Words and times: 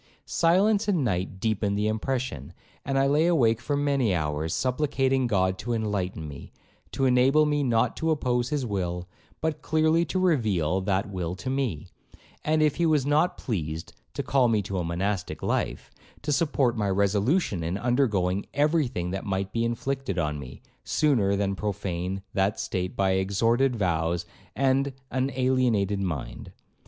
Silence 0.25 0.87
and 0.87 1.03
night 1.03 1.39
deepened 1.39 1.77
the 1.77 1.87
impression, 1.87 2.53
and 2.83 2.97
I 2.97 3.05
lay 3.05 3.27
awake 3.27 3.61
for 3.61 3.77
many 3.77 4.15
hours, 4.15 4.51
supplicating 4.51 5.27
God 5.27 5.59
to 5.59 5.73
enlighten 5.73 6.27
me, 6.27 6.51
to 6.93 7.05
enable 7.05 7.45
me 7.45 7.61
not 7.61 7.95
to 7.97 8.09
oppose 8.09 8.49
his 8.49 8.65
will, 8.65 9.07
but 9.41 9.61
clearly 9.61 10.03
to 10.05 10.17
reveal 10.17 10.81
that 10.81 11.11
will 11.11 11.35
to 11.35 11.51
me; 11.51 11.85
and 12.43 12.63
if 12.63 12.77
he 12.77 12.85
was 12.87 13.05
not 13.05 13.37
pleased 13.37 13.93
to 14.15 14.23
call 14.23 14.47
me 14.47 14.63
to 14.63 14.79
a 14.79 14.83
monastic 14.83 15.43
life, 15.43 15.91
to 16.23 16.31
support 16.31 16.75
my 16.75 16.89
resolution 16.89 17.63
in 17.63 17.77
undergoing 17.77 18.47
every 18.55 18.87
thing 18.87 19.11
that 19.11 19.23
might 19.23 19.53
be 19.53 19.63
inflicted 19.63 20.17
on 20.17 20.39
me, 20.39 20.63
sooner 20.83 21.35
than 21.35 21.53
profane 21.55 22.23
that 22.33 22.59
state 22.59 22.95
by 22.95 23.19
extorted 23.19 23.75
vows 23.75 24.25
and 24.55 24.93
an 25.11 25.29
alienated 25.35 25.99
mind. 25.99 26.51